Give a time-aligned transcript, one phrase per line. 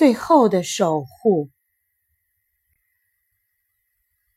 [0.00, 1.50] 最后的守护。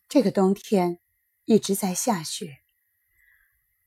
[0.10, 1.00] 这个冬天
[1.46, 2.58] 一直在下雪，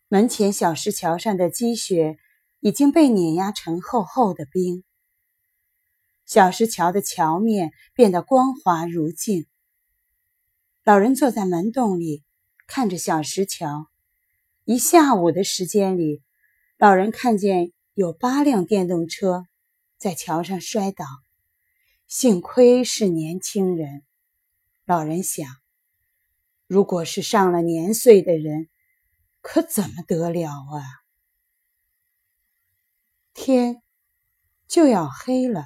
[0.08, 2.16] 门前小石桥上的积雪
[2.60, 4.84] 已经被碾压成厚厚的冰，
[6.24, 9.46] 小石桥的桥面变得光滑如镜。
[10.82, 12.24] 老人坐在门洞里，
[12.66, 13.90] 看着小石桥。
[14.64, 16.22] 一下午的时间里，
[16.78, 19.46] 老人看见有八辆电动车
[19.98, 21.04] 在桥上摔倒。
[22.08, 24.04] 幸亏是年轻人，
[24.84, 25.44] 老人想：
[26.68, 28.68] 如果是上了年岁的人，
[29.40, 30.82] 可怎么得了啊？
[33.34, 33.82] 天
[34.68, 35.64] 就要黑了，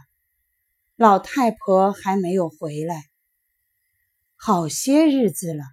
[0.96, 3.10] 老太婆还没有回来。
[4.34, 5.64] 好些日子了。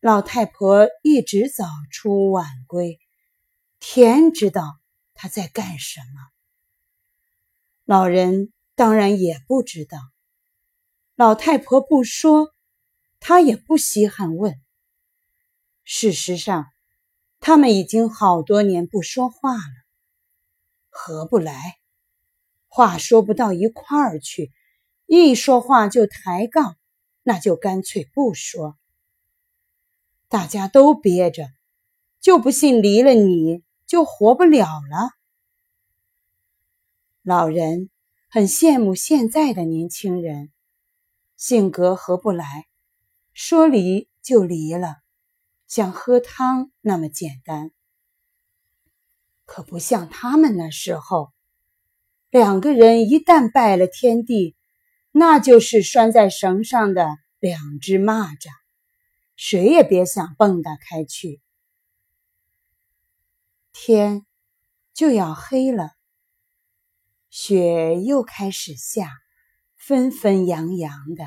[0.00, 2.98] 老太婆一直早出晚归，
[3.78, 4.80] 天知道
[5.14, 6.30] 她在干什么。
[7.84, 9.98] 老人当然也不知道。
[11.16, 12.54] 老太婆不说，
[13.18, 14.54] 他也不稀罕问。
[15.82, 16.66] 事实上，
[17.40, 19.74] 他们已经好多年不说话了，
[20.90, 21.80] 合不来，
[22.68, 24.52] 话说不到一块儿去，
[25.06, 26.76] 一说话就抬杠，
[27.24, 28.78] 那就干脆不说。
[30.28, 31.48] 大家都憋着，
[32.20, 35.10] 就不信离了你就活不了了。
[37.22, 37.90] 老人
[38.30, 40.52] 很羡慕现在的年轻人，
[41.38, 42.66] 性格合不来，
[43.32, 44.96] 说离就离了，
[45.66, 47.70] 像喝汤那么简单。
[49.46, 51.32] 可不像他们那时候，
[52.28, 54.54] 两个人一旦拜了天地，
[55.10, 58.50] 那就是拴在绳上的两只蚂蚱。
[59.36, 61.40] 谁也别想蹦跶开去。
[63.72, 64.26] 天
[64.92, 65.92] 就要黑了，
[67.30, 69.10] 雪又开始下，
[69.76, 71.24] 纷纷扬扬的。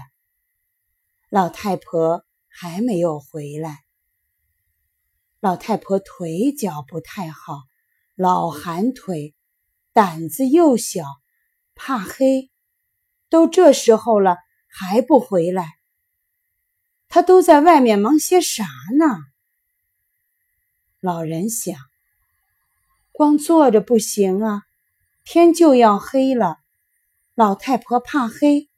[1.30, 3.84] 老太婆还没有回来。
[5.40, 7.62] 老太婆腿脚不太好，
[8.16, 9.36] 老寒腿，
[9.94, 11.06] 胆子又小，
[11.76, 12.50] 怕黑。
[13.30, 15.72] 都这时候了，还不回来。
[17.08, 18.66] 他都在外面忙些啥
[18.98, 19.06] 呢？
[21.00, 21.78] 老人想，
[23.12, 24.64] 光坐着不行啊，
[25.24, 26.58] 天就要黑了。
[27.36, 28.70] 老太婆怕黑，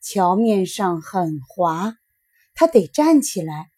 [0.00, 1.94] 桥面上很滑，
[2.54, 3.70] 她得站起来，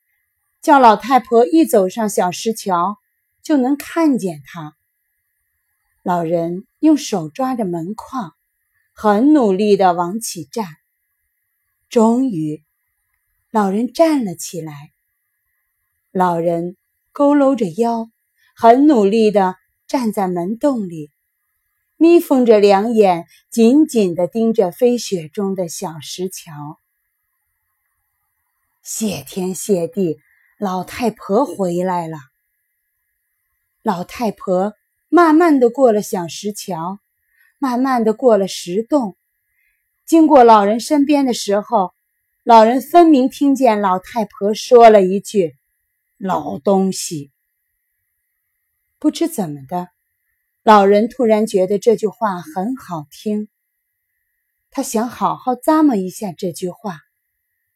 [0.62, 2.96] 叫老太婆一走上小石桥
[3.42, 4.74] 就能看见他。
[6.02, 8.32] 老人用手抓着门框，
[8.94, 10.66] 很努力的往起站，
[11.88, 12.64] 终于。
[13.50, 14.90] 老人站了起来。
[16.10, 16.76] 老人
[17.12, 18.10] 佝偻着腰，
[18.56, 21.12] 很努力地站在门洞里，
[21.96, 26.78] 眯缝着两眼，紧紧地盯着飞雪中的小石桥。
[28.82, 30.18] 谢天谢地，
[30.58, 32.18] 老太婆回来了。
[33.82, 34.74] 老太婆
[35.08, 36.98] 慢慢地过了小石桥，
[37.58, 39.16] 慢慢地过了石洞，
[40.04, 41.92] 经过老人身边的时候。
[42.46, 45.56] 老人分明听见老太婆说了一句
[46.20, 47.32] ：“老东西。”
[49.00, 49.88] 不知怎么的，
[50.64, 53.50] 老人突然觉得这句话很好听。
[54.70, 57.00] 他想好好咂摸一下这句话，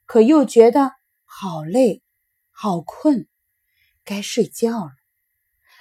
[0.06, 0.93] 可又觉得
[1.27, 2.03] 好累、
[2.50, 3.28] 好困，
[4.04, 4.93] 该睡觉了。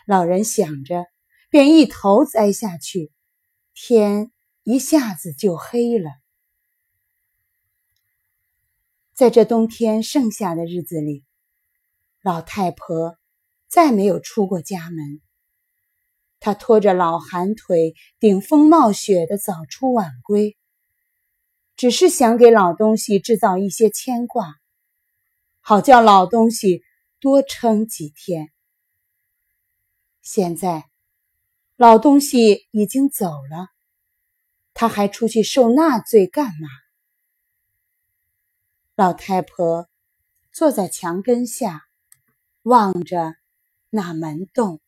[0.05, 1.05] 老人想着，
[1.49, 3.13] 便一头栽下去，
[3.73, 6.09] 天一下子就黑了。
[9.13, 11.23] 在这冬天剩下的日子里，
[12.21, 13.17] 老太婆
[13.69, 15.21] 再没有出过家门。
[16.39, 20.55] 他拖着老寒腿，顶风冒雪的早出晚归，
[21.75, 24.55] 只是想给老东西制造一些牵挂，
[25.61, 26.83] 好叫老东西
[27.19, 28.51] 多撑几天。
[30.21, 30.85] 现在
[31.75, 33.69] 老东西已经走了，
[34.73, 36.67] 他还出去受那罪干嘛？
[38.95, 39.87] 老太婆
[40.51, 41.83] 坐在墙根下，
[42.63, 43.35] 望着
[43.89, 44.81] 那门洞。